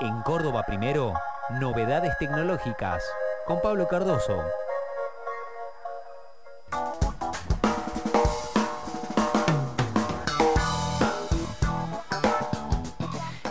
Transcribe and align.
En 0.00 0.20
Córdoba 0.20 0.64
Primero, 0.66 1.14
novedades 1.58 2.18
tecnológicas 2.18 3.02
con 3.46 3.62
Pablo 3.62 3.88
Cardoso. 3.88 4.42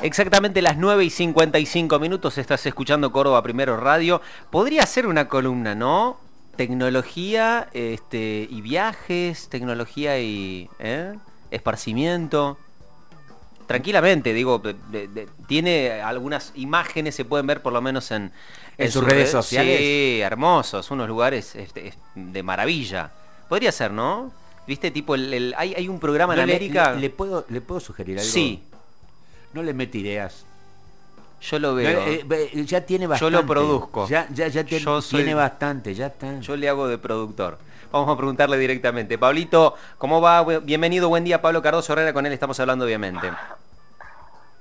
Exactamente 0.04 0.62
las 0.62 0.78
9 0.78 1.06
y 1.06 1.10
55 1.10 1.98
minutos 1.98 2.38
estás 2.38 2.64
escuchando 2.68 3.12
Córdoba 3.12 3.42
Primero 3.42 3.78
Radio. 3.78 4.22
Podría 4.52 4.86
ser 4.86 5.08
una 5.08 5.28
columna, 5.28 5.74
¿no? 5.74 6.20
Tecnología 6.58 7.70
este, 7.74 8.48
y 8.48 8.62
viajes, 8.62 9.50
tecnología 9.50 10.20
y 10.20 10.70
¿eh? 10.78 11.16
esparcimiento. 11.50 12.60
Tranquilamente, 13.68 14.34
digo, 14.34 14.62
tiene 15.48 16.02
algunas 16.02 16.52
imágenes, 16.56 17.16
se 17.16 17.26
pueden 17.26 17.48
ver 17.48 17.62
por 17.62 17.74
lo 17.74 17.82
menos 17.82 18.12
en, 18.12 18.32
en, 18.78 18.92
sus 18.92 19.04
redes 19.04 19.32
sociales. 19.32 19.80
Sí, 19.80 20.20
hermosos, 20.22 20.92
unos 20.92 21.08
lugares 21.08 21.56
este, 21.56 21.94
de 22.14 22.44
maravilla. 22.44 23.12
Podría 23.50 23.72
ser, 23.72 23.92
¿no? 23.92 24.32
¿Viste? 24.68 24.92
Tipo, 24.92 25.16
el, 25.16 25.54
hay, 25.58 25.74
hay, 25.76 25.88
un 25.88 26.00
programa 26.00 26.34
en 26.34 26.42
América. 26.42 26.94
Le, 26.94 27.10
puedo, 27.10 27.46
¿Le 27.50 27.62
puedo 27.62 27.80
sugerir 27.80 28.20
algo? 28.20 28.32
Sí. 28.32 28.64
No 29.54 29.64
le 29.64 29.74
mete 29.74 30.00
ideas. 30.00 30.46
Yo 31.42 31.60
lo 31.60 31.76
veo. 31.76 32.02
Eh, 32.08 32.66
ya 32.66 32.82
tiene 32.82 33.08
bastante. 33.08 33.32
Yo 33.32 33.42
lo 33.42 33.48
produzco. 33.48 34.08
Ya, 34.08 34.28
ya, 34.32 34.48
ya 34.48 34.64
tiene 34.64 35.34
bastante, 35.34 35.94
ya 35.94 36.08
está. 36.08 36.40
Yo 36.40 36.56
le 36.56 36.70
hago 36.70 36.88
de 36.88 36.98
productor. 36.98 37.58
Vamos 37.92 38.14
a 38.14 38.18
preguntarle 38.18 38.58
directamente. 38.58 39.18
Pablito, 39.18 39.76
¿cómo 39.98 40.20
va? 40.20 40.44
Bienvenido, 40.60 41.08
buen 41.08 41.24
día. 41.24 41.42
Pablo 41.42 41.62
Cardoso 41.62 41.94
Herrera, 41.94 42.14
con 42.14 42.26
él 42.26 42.34
estamos 42.34 42.60
hablando 42.60 42.86
obviamente. 42.86 43.32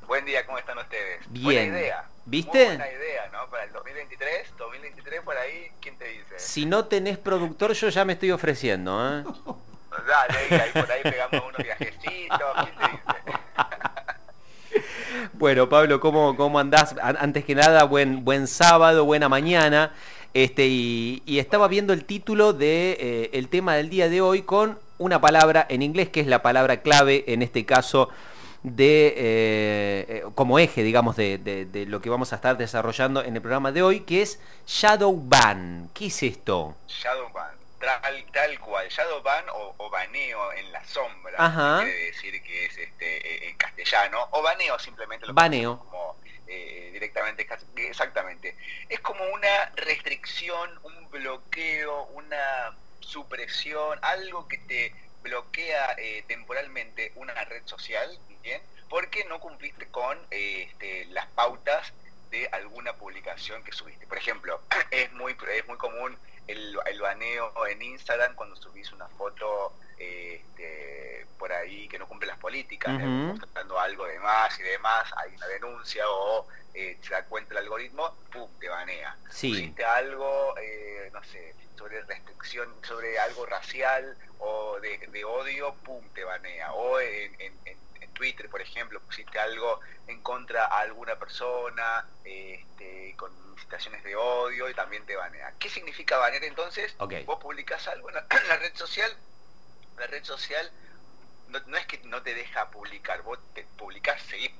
Buen 0.06 0.24
día, 0.24 0.44
¿cómo 0.46 0.58
están 0.58 0.78
ustedes? 0.78 1.20
Bien. 1.30 1.44
Buena 1.44 1.78
idea. 1.80 2.04
¿Viste? 2.26 2.66
buena 2.66 2.90
idea, 2.90 3.28
¿no? 3.32 3.50
Para 3.50 3.64
el 3.64 3.72
2023, 3.72 4.56
2023 4.56 5.20
por 5.22 5.36
ahí, 5.36 5.68
¿quién 5.80 5.96
te 5.98 6.06
dice? 6.06 6.38
Si 6.38 6.64
no 6.64 6.86
tenés 6.86 7.18
productor, 7.18 7.72
yo 7.72 7.88
ya 7.88 8.04
me 8.04 8.14
estoy 8.14 8.30
ofreciendo, 8.30 9.18
¿eh? 9.18 9.24
Dale, 10.06 10.62
ahí, 10.62 10.70
por 10.72 10.90
ahí 10.90 11.02
pegamos 11.02 11.48
unos 11.48 11.62
viajecitos, 11.62 12.40
¿quién 12.64 12.73
te? 12.73 12.73
Bueno, 15.44 15.68
Pablo, 15.68 16.00
¿cómo, 16.00 16.38
cómo 16.38 16.58
andás? 16.58 16.94
Antes 17.02 17.44
que 17.44 17.54
nada, 17.54 17.84
buen, 17.84 18.24
buen 18.24 18.46
sábado, 18.46 19.04
buena 19.04 19.28
mañana. 19.28 19.92
Este, 20.32 20.66
y, 20.66 21.22
estaba 21.26 21.68
viendo 21.68 21.92
el 21.92 22.06
título 22.06 22.54
del 22.54 22.60
de, 22.60 23.30
eh, 23.30 23.46
tema 23.50 23.74
del 23.74 23.90
día 23.90 24.08
de 24.08 24.22
hoy 24.22 24.40
con 24.40 24.78
una 24.96 25.20
palabra 25.20 25.66
en 25.68 25.82
inglés 25.82 26.08
que 26.08 26.20
es 26.20 26.28
la 26.28 26.40
palabra 26.40 26.78
clave 26.80 27.24
en 27.26 27.42
este 27.42 27.66
caso 27.66 28.08
de 28.62 29.08
eh, 29.08 29.14
eh, 30.08 30.24
como 30.34 30.58
eje, 30.58 30.82
digamos, 30.82 31.14
de, 31.14 31.36
de, 31.36 31.84
lo 31.84 32.00
que 32.00 32.08
vamos 32.08 32.32
a 32.32 32.36
estar 32.36 32.56
desarrollando 32.56 33.22
en 33.22 33.36
el 33.36 33.42
programa 33.42 33.70
de 33.70 33.82
hoy, 33.82 34.00
que 34.00 34.22
es 34.22 34.40
Shadow 34.66 35.14
Ban. 35.14 35.90
¿Qué 35.92 36.06
es 36.06 36.22
esto? 36.22 36.74
Shadow 36.88 37.30
Ban 37.34 37.63
tal, 37.84 38.26
tal 38.32 38.60
cual, 38.60 38.88
Shadowban 38.88 39.48
o, 39.50 39.74
o 39.78 39.90
baneo 39.90 40.52
en 40.52 40.72
la 40.72 40.84
sombra, 40.84 41.82
quiere 41.82 42.06
decir 42.06 42.42
que 42.42 42.66
es 42.66 42.78
este, 42.78 43.46
eh, 43.46 43.48
en 43.50 43.56
castellano, 43.56 44.28
o 44.32 44.42
baneo 44.42 44.78
simplemente 44.78 45.26
lo 45.26 45.34
baneo. 45.34 45.78
como 45.78 46.16
eh, 46.46 46.90
directamente, 46.92 47.46
exactamente. 47.76 48.56
Es 48.88 49.00
como 49.00 49.24
una 49.24 49.72
restricción, 49.76 50.78
un 50.82 51.10
bloqueo, 51.10 52.04
una 52.14 52.76
supresión, 53.00 53.98
algo 54.02 54.46
que 54.48 54.58
te 54.58 54.94
bloquea 55.22 55.94
eh, 55.98 56.24
temporalmente 56.28 57.12
una 57.16 57.32
red 57.44 57.62
social, 57.64 58.18
¿bien? 58.42 58.60
Porque 58.88 59.24
no 59.24 59.40
cumpliste 59.40 59.86
con 59.88 60.18
este, 60.30 61.06
las 61.06 61.26
pautas 61.28 61.92
de 62.30 62.48
alguna 62.52 62.94
publicación 62.94 63.62
que 63.64 63.72
subiste. 63.72 64.06
Por 64.06 64.18
ejemplo, 64.18 64.60
es 64.90 65.10
muy, 65.12 65.36
es 65.54 65.66
muy 65.66 65.78
común 65.78 66.18
el, 66.46 66.78
el 66.86 67.00
baneo 67.00 67.52
en 67.66 67.82
Instagram 67.82 68.34
cuando 68.34 68.56
subís 68.56 68.92
una 68.92 69.08
foto 69.08 69.72
este, 69.98 71.26
por 71.38 71.52
ahí 71.52 71.88
que 71.88 71.98
no 71.98 72.08
cumple 72.08 72.28
las 72.28 72.38
políticas, 72.38 72.98
mostrando 73.00 73.78
algo 73.78 74.06
de 74.06 74.18
más 74.18 74.58
y 74.58 74.62
demás, 74.62 75.10
hay 75.16 75.34
una 75.34 75.46
denuncia 75.46 76.08
o 76.08 76.46
eh, 76.74 76.98
se 77.02 77.10
da 77.10 77.24
cuenta 77.24 77.52
el 77.52 77.58
algoritmo, 77.58 78.16
¡pum! 78.32 78.50
te 78.58 78.68
banea. 78.68 79.16
Sí. 79.30 79.74
algo, 79.86 80.54
eh, 80.58 81.10
no 81.12 81.22
sé, 81.24 81.54
sobre 81.76 82.02
restricción, 82.02 82.68
sobre 82.82 83.18
algo 83.18 83.46
racial 83.46 84.16
o 84.38 84.78
de, 84.80 85.24
odio, 85.24 85.74
¡pum! 85.84 86.04
te 86.14 86.24
banea. 86.24 86.72
O 86.72 86.98
en, 87.00 87.34
en, 87.38 87.78
Twitter, 88.14 88.48
por 88.48 88.60
ejemplo, 88.60 89.00
pusiste 89.00 89.38
algo 89.38 89.80
en 90.06 90.22
contra 90.22 90.64
a 90.64 90.80
alguna 90.80 91.18
persona, 91.18 92.06
este, 92.24 93.14
con 93.16 93.32
citaciones 93.58 94.02
de 94.02 94.16
odio 94.16 94.68
y 94.70 94.74
también 94.74 95.04
te 95.04 95.16
banea. 95.16 95.52
¿Qué 95.58 95.68
significa 95.68 96.16
banear 96.18 96.44
entonces? 96.44 96.96
Vos 96.98 97.38
publicás 97.40 97.86
algo 97.88 98.08
en 98.08 98.14
la, 98.14 98.56
red 98.56 98.74
social, 98.74 99.14
la 99.98 100.06
red 100.06 100.24
social 100.24 100.70
no, 101.48 101.76
es 101.76 101.86
que 101.86 101.98
no 102.04 102.22
te 102.22 102.34
deja 102.34 102.70
publicar, 102.70 103.22
vos 103.22 103.38
te 103.54 103.64
publicás, 103.76 104.20
seguís 104.22 104.50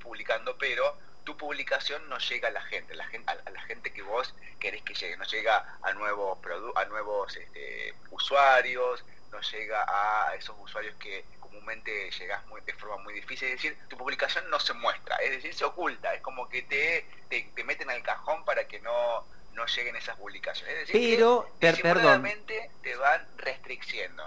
publicando, 0.00 0.56
pero 0.58 0.96
tu 1.24 1.36
publicación 1.36 2.08
no 2.08 2.18
llega 2.18 2.48
a 2.48 2.50
la 2.50 2.62
gente, 2.62 2.94
la 2.94 3.06
gente 3.06 3.32
a, 3.32 3.50
la 3.50 3.62
gente 3.62 3.92
que 3.92 4.02
vos 4.02 4.34
querés 4.58 4.82
que 4.82 4.94
llegue, 4.94 5.16
no 5.16 5.24
llega 5.24 5.78
a 5.82 5.92
nuevos 5.92 6.38
a 6.76 6.84
nuevos 6.86 7.36
este, 7.36 7.94
usuarios, 8.10 9.04
no 9.32 9.40
llega 9.40 9.84
a 9.88 10.34
esos 10.34 10.54
usuarios 10.60 10.94
que 10.96 11.24
comúnmente 11.40 12.10
llegas 12.10 12.46
muy, 12.46 12.60
de 12.60 12.74
forma 12.74 12.98
muy 12.98 13.14
difícil, 13.14 13.48
es 13.48 13.54
decir, 13.54 13.76
tu 13.88 13.96
publicación 13.96 14.48
no 14.50 14.60
se 14.60 14.74
muestra, 14.74 15.16
es 15.16 15.30
decir, 15.30 15.54
se 15.54 15.64
oculta, 15.64 16.14
es 16.14 16.20
como 16.20 16.48
que 16.48 16.62
te, 16.62 17.06
te, 17.28 17.64
meten 17.64 17.90
al 17.90 18.02
cajón 18.02 18.44
para 18.44 18.66
que 18.68 18.80
no, 18.80 19.24
no 19.54 19.66
lleguen 19.66 19.96
esas 19.96 20.16
publicaciones. 20.16 20.74
Es 20.74 20.88
decir, 20.88 21.16
Pero, 21.16 21.50
que 21.60 21.72
perdón. 21.82 22.28
te 22.82 22.96
van 22.96 23.26
restricciendo. 23.36 24.22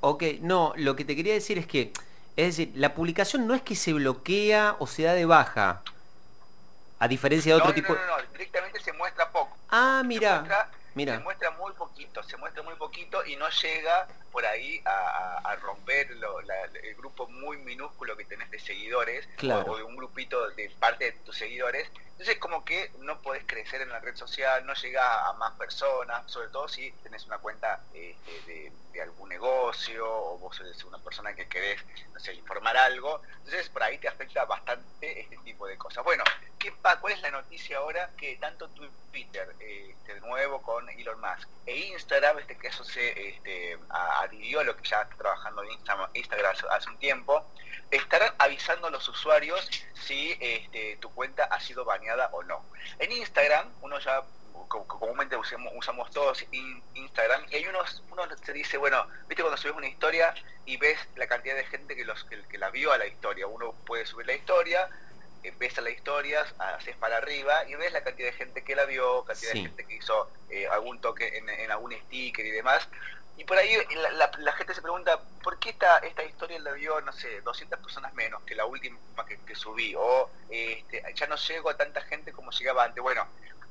Ok, 0.00 0.22
no, 0.40 0.72
lo 0.76 0.94
que 0.94 1.04
te 1.04 1.16
quería 1.16 1.34
decir 1.34 1.58
es 1.58 1.66
que, 1.66 1.92
es 2.36 2.56
decir, 2.56 2.72
la 2.74 2.94
publicación 2.94 3.46
no 3.46 3.54
es 3.54 3.62
que 3.62 3.74
se 3.74 3.92
bloquea 3.92 4.76
o 4.78 4.86
se 4.86 5.04
da 5.04 5.14
de 5.14 5.24
baja, 5.24 5.82
a 6.98 7.08
diferencia 7.08 7.54
de 7.54 7.60
otro 7.60 7.72
tipo... 7.72 7.94
No, 7.94 8.06
no, 8.06 8.18
no, 8.18 8.32
directamente 8.32 8.80
se 8.80 8.92
muestra 8.92 9.30
poco. 9.30 9.56
Ah, 9.70 10.02
mira. 10.04 10.68
Mira. 10.94 11.16
Se 11.16 11.22
muestra 11.22 11.50
muy 11.52 11.72
poquito, 11.72 12.22
se 12.22 12.36
muestra 12.36 12.62
muy 12.62 12.74
poquito 12.74 13.24
y 13.24 13.36
no 13.36 13.48
llega 13.48 14.08
por 14.30 14.44
ahí 14.46 14.80
a, 14.84 15.56
romper 15.60 16.10
el 16.10 16.94
grupo 16.94 17.26
muy 17.26 17.58
minúsculo 17.58 18.16
que 18.16 18.24
tenés 18.24 18.50
de 18.50 18.58
seguidores 18.60 19.28
o, 19.66 19.76
de 19.76 19.82
un 19.82 19.96
grupito 19.96 20.48
de 20.50 20.70
parte 20.78 21.06
de 21.06 21.12
tus 21.12 21.36
seguidores. 21.36 21.90
Entonces 22.12 22.38
como 22.38 22.64
que 22.64 22.92
no 22.98 23.20
podés 23.22 23.44
crecer 23.46 23.80
en 23.80 23.88
la 23.88 23.98
red 23.98 24.14
social, 24.14 24.64
no 24.66 24.74
llega 24.74 25.26
a 25.26 25.32
más 25.34 25.52
personas, 25.52 26.30
sobre 26.30 26.48
todo 26.48 26.68
si 26.68 26.92
tenés 27.02 27.24
una 27.26 27.38
cuenta 27.38 27.80
este, 27.94 28.40
de, 28.46 28.72
de, 28.92 29.02
algún 29.02 29.30
negocio 29.30 30.06
o 30.06 30.38
vos 30.38 30.60
eres 30.60 30.84
una 30.84 30.98
persona 30.98 31.34
que 31.34 31.48
querés, 31.48 31.82
no 32.12 32.20
sé, 32.20 32.34
informar 32.34 32.76
algo. 32.76 33.22
Entonces 33.38 33.68
por 33.70 33.82
ahí 33.82 33.98
te 33.98 34.08
afecta 34.08 34.44
bastante 34.44 35.20
este 35.20 35.36
tipo 35.38 35.66
de 35.66 35.78
cosas. 35.78 36.04
Bueno, 36.04 36.22
¿qué, 36.58 36.72
¿cuál 37.00 37.12
es 37.12 37.22
la 37.22 37.30
noticia 37.30 37.78
ahora? 37.78 38.10
Que 38.16 38.36
tanto 38.36 38.68
Twitter, 39.10 39.54
este, 39.58 40.14
de 40.14 40.20
nuevo 40.20 40.62
con 40.62 40.88
Elon 40.90 41.20
Musk, 41.20 41.48
e 41.66 41.76
Instagram, 41.76 42.38
este 42.38 42.56
caso 42.56 42.84
se 42.84 43.28
este, 43.28 43.78
adhirió 43.88 44.19
a 44.20 44.64
lo 44.64 44.76
que 44.76 44.88
ya 44.88 45.02
está 45.02 45.16
trabajando 45.16 45.64
Instagram, 45.64 46.10
Instagram 46.14 46.54
hace 46.70 46.88
un 46.88 46.98
tiempo, 46.98 47.46
estarán 47.90 48.32
avisando 48.38 48.86
a 48.86 48.90
los 48.90 49.08
usuarios 49.08 49.68
si 49.94 50.36
este, 50.40 50.96
tu 51.00 51.12
cuenta 51.12 51.44
ha 51.44 51.60
sido 51.60 51.84
baneada 51.84 52.28
o 52.32 52.42
no. 52.42 52.64
En 52.98 53.12
Instagram, 53.12 53.68
uno 53.82 53.98
ya 53.98 54.22
comúnmente 54.68 55.36
usamos, 55.36 55.72
usamos 55.76 56.10
todos 56.10 56.44
Instagram 56.94 57.44
y 57.50 57.56
hay 57.56 57.66
unos, 57.66 58.02
uno 58.10 58.22
se 58.44 58.52
dice, 58.52 58.76
bueno, 58.76 59.04
viste 59.28 59.42
cuando 59.42 59.56
subes 59.56 59.76
una 59.76 59.88
historia 59.88 60.32
y 60.64 60.76
ves 60.76 60.98
la 61.16 61.26
cantidad 61.26 61.56
de 61.56 61.64
gente 61.64 61.96
que, 61.96 62.04
los, 62.04 62.24
que, 62.24 62.58
la 62.58 62.70
vio 62.70 62.92
a 62.92 62.98
la 62.98 63.06
historia, 63.06 63.46
uno 63.46 63.74
puede 63.84 64.06
subir 64.06 64.26
la 64.26 64.34
historia, 64.34 64.88
eh, 65.42 65.52
ves 65.58 65.76
a 65.78 65.80
la 65.80 65.90
historia, 65.90 66.44
haces 66.58 66.96
para 66.96 67.16
arriba 67.16 67.64
y 67.68 67.74
ves 67.74 67.92
la 67.92 68.04
cantidad 68.04 68.28
de 68.28 68.34
gente 68.34 68.62
que 68.62 68.76
la 68.76 68.84
vio, 68.84 69.24
cantidad 69.24 69.52
de 69.52 69.62
gente 69.62 69.84
que 69.86 69.94
hizo 69.94 70.30
eh, 70.50 70.68
algún 70.68 71.00
toque 71.00 71.38
en, 71.38 71.48
en, 71.48 71.70
algún 71.70 71.92
sticker 71.92 72.46
y 72.46 72.50
demás. 72.50 72.88
Y 73.40 73.44
por 73.44 73.56
ahí 73.56 73.74
la, 74.38 74.52
gente 74.52 74.74
se 74.74 74.82
pregunta, 74.82 75.18
¿por 75.42 75.58
qué 75.58 75.70
esta, 75.70 75.96
esta 76.00 76.22
historia 76.24 76.58
la 76.58 76.72
vio, 76.72 77.00
no 77.00 77.10
sé, 77.10 77.40
200 77.40 77.78
personas 77.78 78.12
menos 78.12 78.42
que 78.42 78.54
la 78.54 78.66
última 78.66 78.98
que, 79.46 79.54
subí? 79.54 79.94
O 79.96 80.28
este, 80.50 81.02
ya 81.14 81.26
no 81.26 81.36
llego 81.36 81.70
a 81.70 81.76
tanta 81.78 82.02
gente 82.02 82.32
como 82.32 82.50
llegaba 82.50 82.84
antes. 82.84 83.02
Bueno, 83.02 83.26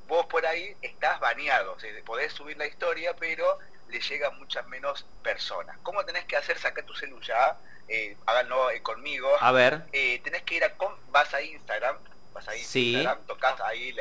vos 0.08 0.26
por 0.26 0.44
ahí 0.48 0.76
estás 0.82 1.20
baneado, 1.20 1.74
o 1.74 2.04
podés 2.04 2.34
subir 2.34 2.58
la 2.58 2.66
historia, 2.66 3.16
pero 3.16 3.60
le 3.90 4.02
llega 4.02 4.30
a 4.30 4.32
muchas 4.32 4.66
menos 4.66 5.06
personas. 5.22 5.78
¿Cómo 5.84 6.04
tenés 6.04 6.26
que 6.26 6.36
hacer? 6.36 6.58
Sacar 6.58 6.84
tu 6.86 6.96
celular, 6.96 7.60
eh, 7.88 8.18
háganlo 8.26 8.72
eh, 8.72 8.82
conmigo. 8.82 9.30
A 9.40 9.52
ver. 9.52 9.84
Eh, 9.94 10.20
tenés 10.24 10.42
que 10.42 10.56
ir 10.56 10.64
a, 10.64 10.74
vas 11.10 11.32
a 11.36 11.44
Instagram, 11.44 11.96
vas 12.34 12.48
a 12.48 12.56
Instagram, 12.56 13.24
tocas 13.28 13.62
ahí 13.62 13.94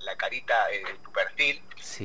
la, 0.00 0.16
carita 0.16 0.66
tu 1.04 1.12
perfil, 1.12 1.62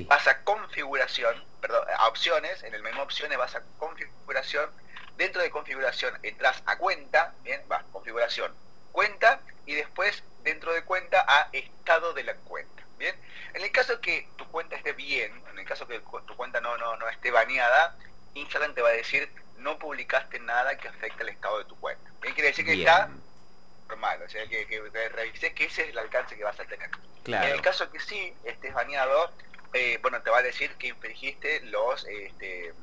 vas 0.08 0.28
a 0.28 0.44
configuración, 0.44 1.44
perdón, 1.62 1.86
a 1.96 2.08
opciones, 2.08 2.64
en 2.64 2.74
el 2.74 2.82
menú 2.82 3.02
opciones 3.02 3.38
vas 3.38 3.56
a 3.56 3.62
configuración, 3.78 4.70
dentro 5.18 5.42
de 5.42 5.52
configuración 5.52 6.18
entras 6.24 6.64
a 6.66 6.78
cuenta, 6.78 7.34
bien, 7.44 7.62
vas 7.68 7.84
configuración, 7.92 8.54
cuenta 8.92 9.40
y 9.66 9.76
después 9.76 10.24
dentro 10.44 10.74
de 10.74 10.84
cuenta 10.84 11.24
a 11.28 11.50
estado 11.54 12.14
de 12.14 12.24
la 12.24 12.36
cuenta, 12.36 12.84
bien. 12.98 13.16
En 13.54 13.62
el 13.62 13.72
caso 13.72 14.02
que 14.02 14.28
tu 14.38 14.48
cuenta 14.50 14.76
esté 14.76 14.94
bien, 14.94 15.44
en 15.52 15.60
el 15.60 15.66
caso 15.66 15.88
que 15.88 16.00
tu 16.00 16.36
cuenta 16.36 16.60
no, 16.62 16.78
no, 16.78 16.96
no 16.98 17.08
esté 17.10 17.32
baneada, 17.32 17.96
Instagram 18.34 18.74
te 18.74 18.82
va 18.82 18.90
a 18.90 18.94
decir 18.94 19.32
no 19.58 19.78
publicaste 19.78 20.40
nada 20.40 20.76
que 20.78 20.88
afecte 20.88 21.24
el 21.24 21.30
estado 21.30 21.60
de 21.60 21.66
tu 21.66 21.80
cuenta. 21.80 22.10
Bien, 22.22 22.34
quiere 22.34 22.50
decir 22.50 22.66
que 22.66 22.74
está 22.74 23.10
normal, 23.88 24.22
o 24.26 24.30
sea, 24.30 24.48
que, 24.48 24.66
que, 24.66 24.82
que 24.92 25.10
revises 25.10 25.54
que 25.54 25.66
ese 25.66 25.84
es 25.84 25.90
el 25.90 25.98
alcance 25.98 26.36
que 26.36 26.44
vas 26.44 26.60
a 26.60 26.66
tener. 26.66 26.90
Claro. 27.24 27.48
En 27.48 27.54
el 27.54 27.62
caso 27.62 27.92
que 27.92 28.00
sí 28.00 28.34
estés 28.44 28.74
baneado, 28.74 29.32
eh, 29.74 30.00
bueno, 30.02 30.22
te 30.22 30.30
va 30.30 30.40
a 30.40 30.44
decir 30.44 30.72
que 30.76 30.88
infringiste 30.88 31.62
los, 31.62 32.06
este, 32.06 32.74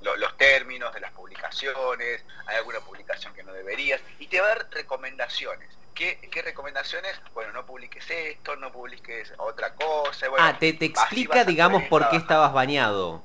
los 0.00 0.36
términos 0.36 0.92
de 0.94 1.00
las 1.00 1.12
publicaciones, 1.12 2.24
hay 2.46 2.56
alguna 2.56 2.80
publicación 2.80 3.34
que 3.34 3.42
no 3.42 3.52
deberías, 3.52 4.00
y 4.18 4.28
te 4.28 4.40
va 4.40 4.46
a 4.46 4.54
dar 4.56 4.68
recomendaciones. 4.70 5.70
¿Qué, 5.94 6.42
recomendaciones? 6.44 7.18
Bueno, 7.32 7.52
no 7.52 7.64
publiques 7.64 8.10
esto, 8.10 8.54
no 8.56 8.70
publiques 8.70 9.32
otra 9.38 9.72
cosa. 9.74 10.26
ah, 10.38 10.56
te, 10.58 10.74
te 10.74 10.84
explica, 10.84 11.42
digamos, 11.44 11.84
por 11.84 12.10
qué 12.10 12.16
estabas 12.16 12.52
bañado. 12.52 13.24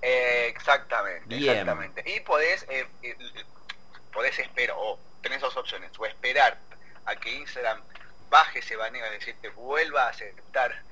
Eh, 0.00 0.46
exactamente, 0.48 1.36
exactamente. 1.36 2.02
Y 2.06 2.20
podés, 2.20 2.66
eh, 2.70 2.86
eh, 3.02 3.16
podés 4.12 4.38
esperar, 4.38 4.76
o 4.78 4.98
tenés 5.22 5.42
dos 5.42 5.56
opciones, 5.58 5.90
o 5.98 6.06
esperar 6.06 6.58
a 7.04 7.16
que 7.16 7.34
Instagram 7.34 7.82
baje 8.30 8.60
ese 8.60 8.76
baneo, 8.76 9.04
es 9.04 9.12
decir, 9.12 9.36
te 9.42 9.50
vuelva 9.50 10.04
a 10.04 10.08
aceptar 10.08 10.82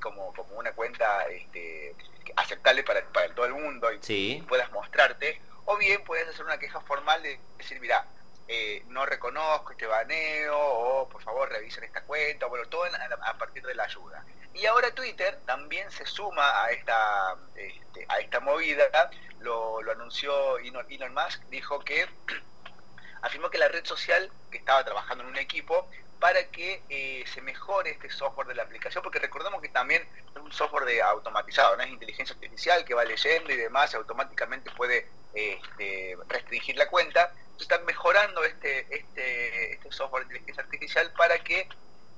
como, 0.00 0.32
como 0.32 0.56
una 0.56 0.72
cuenta 0.72 1.26
este, 1.28 1.94
aceptable 2.36 2.82
para, 2.84 3.04
para 3.06 3.34
todo 3.34 3.46
el 3.46 3.54
mundo 3.54 3.88
y, 4.08 4.42
puedas 4.42 4.70
mostrarte, 4.72 5.40
o 5.64 5.76
bien 5.76 6.02
puedes 6.04 6.28
hacer 6.28 6.44
una 6.44 6.58
queja 6.58 6.80
formal 6.80 7.22
de 7.22 7.40
decir, 7.56 7.80
mira, 7.80 8.06
eh, 8.50 8.82
no 8.88 9.04
reconozco 9.04 9.72
este 9.72 9.86
baneo 9.86 10.58
o 10.58 11.08
por 11.08 11.22
favor 11.22 11.50
revisen 11.50 11.84
esta 11.84 12.02
cuenta, 12.02 12.46
bueno, 12.46 12.66
todo 12.68 12.84
a, 12.84 13.38
partir 13.38 13.62
de 13.64 13.74
la 13.74 13.84
ayuda. 13.84 14.24
Y 14.54 14.64
ahora 14.66 14.90
Twitter 14.92 15.38
también 15.44 15.90
se 15.90 16.06
suma 16.06 16.64
a 16.64 16.70
esta, 16.70 17.36
este, 17.54 18.06
a 18.08 18.18
esta 18.20 18.40
movida, 18.40 18.84
lo, 19.40 19.78
anunció 19.90 20.58
Elon, 20.58 20.86
Elon 20.88 21.12
Musk, 21.12 21.42
dijo 21.50 21.80
que 21.80 22.08
afirmó 23.22 23.50
que 23.50 23.58
la 23.58 23.68
red 23.68 23.84
social, 23.84 24.32
que 24.50 24.58
estaba 24.58 24.84
trabajando 24.84 25.24
en 25.24 25.30
un 25.30 25.36
equipo, 25.36 25.88
para 26.20 26.44
que 26.48 26.82
eh, 26.88 27.24
se 27.32 27.40
mejore 27.40 27.90
este 27.90 28.10
software 28.10 28.48
de 28.48 28.54
la 28.54 28.64
aplicación, 28.64 29.02
porque 29.02 29.18
recordemos 29.18 29.60
que 29.62 29.68
también 29.68 30.06
es 30.34 30.42
un 30.42 30.52
software 30.52 30.84
de 30.84 31.00
automatizado, 31.02 31.76
no 31.76 31.82
es 31.82 31.90
inteligencia 31.90 32.34
artificial 32.34 32.84
que 32.84 32.94
va 32.94 33.04
leyendo 33.04 33.52
y 33.52 33.56
demás, 33.56 33.94
automáticamente 33.94 34.70
puede 34.72 35.08
este, 35.34 36.16
restringir 36.28 36.76
la 36.76 36.88
cuenta. 36.88 37.32
están 37.60 37.84
mejorando 37.84 38.44
este, 38.44 38.86
este, 38.94 39.74
este 39.74 39.92
software 39.92 40.26
de 40.26 40.34
inteligencia 40.34 40.64
artificial 40.64 41.12
para 41.16 41.38
que 41.38 41.68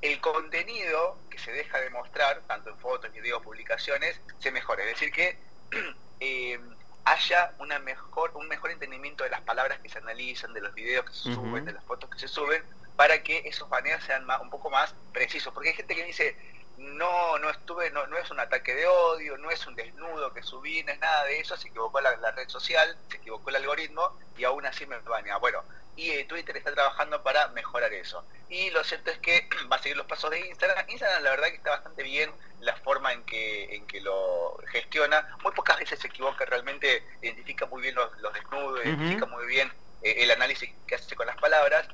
el 0.03 0.21
contenido 0.21 1.19
que 1.29 1.39
se 1.39 1.53
deja 1.53 1.79
de 1.79 1.91
mostrar, 1.91 2.43
tanto 2.47 2.71
en 2.71 2.79
fotos, 2.79 3.13
videos, 3.13 3.43
publicaciones, 3.43 4.21
se 4.39 4.51
mejore. 4.51 4.85
Es 4.85 4.99
decir, 4.99 5.13
que 5.13 5.39
eh, 6.21 6.59
haya 7.05 7.53
una 7.59 7.79
mejor, 7.79 8.33
un 8.35 8.49
mejor 8.49 8.71
entendimiento 8.71 9.25
de 9.25 9.31
las 9.31 9.43
palabras 9.43 9.79
que 9.81 9.89
se 9.89 9.99
analizan, 9.99 10.53
de 10.55 10.61
los 10.61 10.75
videos 10.75 11.05
que 11.05 11.13
se 11.13 11.35
suben, 11.35 11.65
de 11.65 11.73
las 11.73 11.85
fotos 11.85 12.09
que 12.11 12.19
se 12.19 12.29
suben, 12.29 12.63
para 13.01 13.23
que 13.23 13.39
esos 13.47 13.67
baneos 13.71 14.05
sean 14.05 14.27
un 14.43 14.51
poco 14.51 14.69
más 14.69 14.95
precisos. 15.11 15.55
Porque 15.55 15.71
hay 15.71 15.75
gente 15.75 15.97
que 15.97 16.05
dice, 16.05 16.37
no, 16.77 17.39
no 17.39 17.49
estuve, 17.49 17.91
no, 17.93 18.07
no 18.09 18.19
es 18.19 18.31
un 18.31 18.39
ataque 18.39 18.75
de 18.75 18.87
odio, 18.87 19.39
no 19.39 19.51
es 19.51 19.67
un 19.67 19.75
desnudo 19.75 20.35
que 20.35 20.43
subí, 20.43 20.83
no 20.83 20.93
es 20.93 20.99
nada 20.99 21.25
de 21.25 21.41
eso, 21.41 21.57
se 21.57 21.69
equivocó 21.69 21.99
la, 22.03 22.15
red 22.33 22.47
social, 22.51 22.95
se 23.09 23.17
equivocó 23.17 23.49
el 23.49 23.57
algoritmo 23.57 24.19
y 24.37 24.45
aún 24.45 24.67
así 24.67 24.85
me 24.85 24.99
banea. 24.99 25.39
Bueno, 25.39 25.65
y 25.97 26.11
eh, 26.11 26.27
Twitter 26.27 26.55
está 26.59 26.75
trabajando 26.75 27.23
para 27.23 27.49
mejorar 27.49 27.91
eso. 27.95 28.23
Y 28.51 28.69
lo 28.69 28.85
cierto 28.85 29.11
es 29.11 29.19
que 29.21 29.49
va 29.73 29.77
a 29.77 29.83
seguir 29.83 29.97
los 29.97 30.07
pasos 30.07 30.31
de 30.31 30.47
Instagram. 30.49 30.85
Instagram 30.91 31.23
la 31.23 31.31
verdad 31.31 31.49
que 31.49 31.57
está 31.57 31.71
bastante 31.71 32.03
bien 32.03 32.31
la 32.61 32.77
forma 32.77 33.15
en 33.15 33.25
que, 33.25 33.77
en 33.77 33.87
que 33.87 34.03
lo 34.03 34.59
gestiona. 34.67 35.39
Muy 35.43 35.53
pocas 35.53 35.79
veces 35.79 35.99
se 36.01 36.09
equivoca, 36.09 36.45
realmente 36.45 37.03
identifica 37.23 37.65
muy 37.65 37.81
bien 37.81 37.95
los, 37.95 38.11
desnudos, 38.35 38.85
identifica 38.85 39.25
muy 39.25 39.47
bien 39.47 39.73
eh, 40.03 40.17
el 40.19 40.31
análisis 40.33 40.69
que 40.87 40.97
hace 40.97 41.17
con 41.17 41.27
las 41.27 41.39
palabras. 41.39 41.89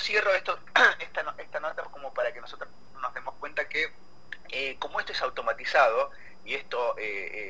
¿Y 0.00 0.02
cómo 0.02 0.06
cierro 0.06 0.34
esto, 0.34 0.58
esta, 0.98 1.34
esta 1.36 1.60
nota 1.60 1.82
como 1.84 2.14
para 2.14 2.32
que 2.32 2.40
nosotros 2.40 2.70
nos 3.02 3.12
demos 3.12 3.34
cuenta 3.34 3.68
que 3.68 3.92
eh, 4.48 4.76
como 4.78 4.98
esto 4.98 5.12
es 5.12 5.20
automatizado 5.20 6.10
y 6.42 6.54
esto 6.54 6.96
eh, 6.96 7.02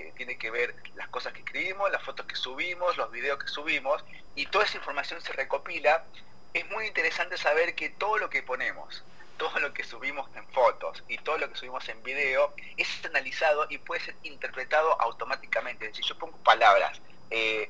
eh, 0.09 0.13
tiene 0.17 0.37
que 0.37 0.51
ver 0.51 0.75
las 0.97 1.09
cosas 1.09 1.33
que 1.33 1.41
escribimos, 1.41 1.93
las 1.93 2.03
fotos 2.03 2.27
que 2.27 2.35
subimos, 2.35 2.97
los 2.97 3.11
videos 3.13 3.39
que 3.39 3.47
subimos 3.47 4.05
y 4.35 4.47
toda 4.47 4.65
esa 4.65 4.79
información 4.79 5.21
se 5.21 5.33
recopila, 5.33 6.05
es 6.53 6.69
muy 6.71 6.87
interesante 6.87 7.39
saber 7.39 7.77
que 7.77 7.89
todo 7.89 8.19
lo 8.19 8.31
que 8.31 8.43
ponemos, 8.43 9.05
todo 9.37 9.61
lo 9.61 9.73
que 9.73 9.85
subimos 9.85 10.29
en 10.35 10.45
fotos 10.49 11.05
y 11.07 11.19
todo 11.19 11.39
lo 11.39 11.49
que 11.51 11.57
subimos 11.57 11.89
en 11.89 12.03
video 12.03 12.53
es 12.77 12.89
analizado 13.05 13.67
y 13.71 13.79
puede 13.79 14.01
ser 14.01 14.17
interpretado 14.25 15.01
automáticamente. 15.01 15.87
Es 15.87 15.93
decir, 15.93 16.05
yo 16.05 16.19
pongo 16.19 16.37
palabras, 16.39 17.01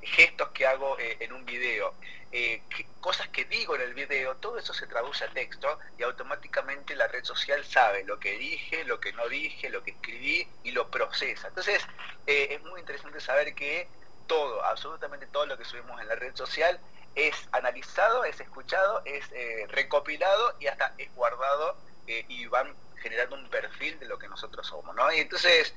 gestos 0.03 0.49
que 0.51 0.67
hago 0.67 0.97
en 0.99 1.33
un 1.33 1.45
video, 1.45 1.95
eh, 2.33 2.63
cosas 3.01 3.27
que 3.29 3.45
digo 3.45 3.75
en 3.75 3.81
el 3.81 3.95
video, 3.95 4.37
todo 4.37 4.57
eso 4.57 4.73
se 4.73 4.87
traduce 4.87 5.25
a 5.25 5.31
texto 5.31 5.81
y 5.99 6.05
automáticamente 6.05 6.95
la 6.95 7.09
red 7.09 7.25
social 7.25 7.65
sabe 7.65 8.05
lo 8.05 8.21
que 8.21 8.39
dije, 8.39 8.85
lo 8.85 9.01
que 9.01 9.13
no 9.13 9.29
dije, 9.29 9.69
lo 9.69 9.83
que 9.83 9.91
escribí 9.93 10.47
y 10.63 10.71
lo 10.71 10.91
procesa. 10.91 11.49
Entonces 11.49 11.85
eh, 12.29 12.49
es 12.51 12.63
muy 12.63 12.79
interesante 12.81 13.21
saber 13.21 13.55
que 13.57 13.89
todo, 14.29 14.65
absolutamente 14.65 15.27
todo 15.27 15.47
lo 15.47 15.59
que 15.59 15.65
subimos 15.65 16.01
en 16.01 16.07
la 16.07 16.15
red 16.15 16.37
social 16.37 16.79
es 17.17 17.35
analizado, 17.51 18.25
es 18.25 18.39
escuchado, 18.39 19.03
es 19.05 19.25
eh, 19.33 19.67
recopilado 19.69 20.55
y 20.61 20.69
hasta 20.69 20.95
es 20.99 21.13
guardado 21.15 21.77
y 22.07 22.47
van 22.47 22.75
generando 23.01 23.37
un 23.37 23.49
perfil 23.49 23.99
de 23.99 24.07
lo 24.07 24.19
que 24.19 24.29
nosotros 24.29 24.67
somos, 24.67 24.95
¿no? 24.95 25.13
Y 25.13 25.21
entonces, 25.21 25.75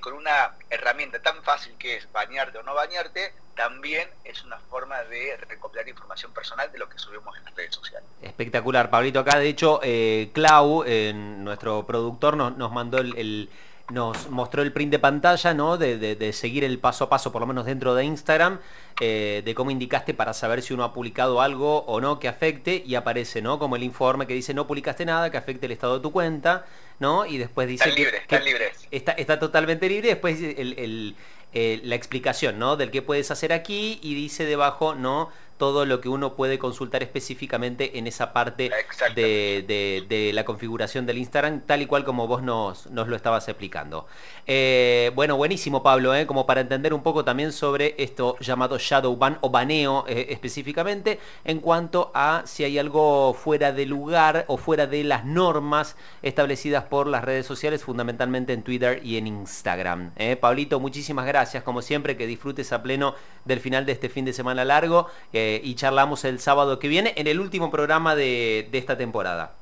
con 0.00 0.14
una 0.14 0.54
herramienta 0.70 1.20
tan 1.20 1.42
fácil 1.42 1.74
que 1.78 1.96
es 1.96 2.10
bañarte 2.12 2.58
o 2.58 2.62
no 2.62 2.74
bañarte, 2.74 3.32
también 3.58 4.08
es 4.24 4.44
una 4.44 4.58
forma 4.58 5.02
de 5.02 5.36
recopilar 5.48 5.88
información 5.88 6.32
personal 6.32 6.70
de 6.70 6.78
lo 6.78 6.88
que 6.88 6.96
subimos 6.96 7.36
en 7.38 7.44
las 7.44 7.54
redes 7.56 7.74
sociales. 7.74 8.08
Espectacular, 8.22 8.88
Pablito. 8.88 9.18
Acá, 9.18 9.38
de 9.38 9.48
hecho, 9.48 9.80
eh, 9.82 10.30
Clau, 10.32 10.84
nuestro 11.12 11.84
productor, 11.84 12.36
nos, 12.36 12.56
nos 12.56 12.70
mandó 12.70 12.98
el, 12.98 13.50
nos 13.90 14.28
mostró 14.28 14.62
el 14.62 14.72
print 14.72 14.92
de 14.92 14.98
pantalla, 14.98 15.54
¿no? 15.54 15.78
De, 15.78 16.32
seguir 16.32 16.64
el 16.64 16.78
paso 16.78 17.04
a 17.04 17.08
paso, 17.08 17.32
por 17.32 17.40
lo 17.40 17.46
menos 17.46 17.66
dentro 17.66 17.94
de 17.94 18.04
Instagram, 18.04 18.58
eh, 19.00 19.42
de 19.44 19.54
cómo 19.54 19.70
indicaste 19.70 20.14
para 20.14 20.34
saber 20.34 20.62
si 20.62 20.74
uno 20.74 20.84
ha 20.84 20.92
publicado 20.92 21.40
algo 21.40 21.84
o 21.86 22.00
no 22.00 22.18
que 22.18 22.28
afecte, 22.28 22.82
y 22.84 22.94
aparece, 22.94 23.40
¿no? 23.40 23.58
Como 23.58 23.76
el 23.76 23.82
informe 23.82 24.26
que 24.26 24.34
dice 24.34 24.52
no 24.54 24.66
publicaste 24.66 25.04
nada 25.04 25.30
que 25.30 25.36
afecte 25.36 25.66
el 25.66 25.72
estado 25.72 25.96
de 25.96 26.00
tu 26.00 26.12
cuenta, 26.12 26.66
¿no? 26.98 27.24
Y 27.24 27.38
después 27.38 27.68
dice 27.68 27.94
que, 27.94 28.02
están 28.02 28.44
libres. 28.44 28.86
Está, 28.90 29.12
está 29.12 29.38
totalmente 29.38 29.88
libre, 29.88 30.08
después 30.08 30.38
el 30.40 31.16
eh, 31.54 31.80
la 31.82 31.94
explicación 31.94 32.58
¿no? 32.58 32.76
del 32.76 32.90
que 32.90 33.00
puedes 33.00 33.30
hacer 33.30 33.54
aquí 33.54 33.98
y 34.02 34.14
dice 34.14 34.44
debajo 34.44 34.94
no 34.94 35.30
todo 35.58 35.86
lo 35.86 36.00
que 36.00 36.08
uno 36.08 36.34
puede 36.34 36.58
consultar 36.58 37.02
específicamente 37.02 37.98
en 37.98 38.06
esa 38.06 38.32
parte 38.32 38.70
de, 39.14 40.30
la 40.34 40.44
configuración 40.44 41.06
del 41.06 41.18
Instagram, 41.18 41.62
tal 41.62 41.82
y 41.82 41.86
cual 41.86 42.04
como 42.04 42.26
vos 42.26 42.42
nos, 42.42 42.86
nos 42.90 43.08
lo 43.08 43.16
estabas 43.16 43.48
explicando. 43.48 44.06
Eh, 44.46 45.10
bueno, 45.14 45.36
buenísimo 45.36 45.82
Pablo, 45.82 46.14
¿eh? 46.14 46.26
como 46.26 46.46
para 46.46 46.60
entender 46.60 46.94
un 46.94 47.02
poco 47.02 47.24
también 47.24 47.52
sobre 47.52 47.94
esto 47.98 48.36
llamado 48.40 48.78
shadow 48.78 49.16
ban 49.16 49.38
o 49.40 49.50
baneo 49.50 50.04
específicamente, 50.06 51.18
en 51.44 51.60
cuanto 51.60 52.10
a 52.14 52.42
si 52.44 52.64
hay 52.64 52.78
algo 52.78 53.34
fuera 53.34 53.72
de 53.72 53.86
lugar 53.86 54.44
o 54.48 54.56
fuera 54.56 54.86
de 54.86 55.02
las 55.04 55.24
normas 55.24 55.96
establecidas 56.22 56.84
por 56.84 57.06
las 57.06 57.24
redes 57.24 57.46
sociales, 57.46 57.84
fundamentalmente 57.84 58.52
en 58.52 58.62
Twitter 58.62 59.00
y 59.02 59.16
en 59.16 59.26
Instagram. 59.26 60.12
Pablito, 60.40 60.78
muchísimas 60.78 61.26
gracias 61.26 61.38
gracias, 61.38 61.62
como 61.62 61.82
siempre, 61.82 62.16
que 62.16 62.26
disfrutes 62.26 62.72
a 62.72 62.82
pleno 62.82 63.14
del 63.44 63.60
final 63.60 63.86
de 63.86 63.92
este 63.92 64.08
fin 64.08 64.24
de 64.24 64.32
semana 64.32 64.64
largo 64.64 65.06
eh, 65.32 65.47
y 65.62 65.74
charlamos 65.74 66.24
el 66.24 66.40
sábado 66.40 66.78
que 66.78 66.88
viene 66.88 67.14
en 67.16 67.26
el 67.26 67.40
último 67.40 67.70
programa 67.70 68.14
de, 68.14 68.68
esta 68.72 68.96
temporada. 68.96 69.54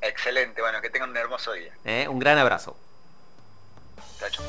Excelente, 0.00 0.60
bueno, 0.60 0.80
que 0.80 0.90
tengan 0.90 1.10
un 1.10 1.16
hermoso 1.16 1.52
día. 1.52 1.72
Eh, 1.84 2.08
un 2.08 2.18
gran 2.18 2.38
abrazo. 2.38 2.76
Chao, 4.18 4.44